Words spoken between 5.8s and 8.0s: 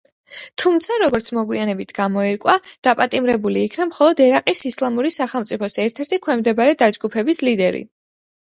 ერთ–ერთი ქვემდებარე დაჯგუფების ლიდერი.